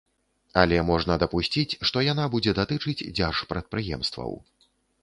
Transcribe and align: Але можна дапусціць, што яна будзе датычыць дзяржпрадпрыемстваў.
Але 0.61 0.79
можна 0.87 1.17
дапусціць, 1.25 1.67
што 1.91 1.97
яна 2.07 2.25
будзе 2.37 2.57
датычыць 2.61 2.99
дзяржпрадпрыемстваў. 3.17 4.31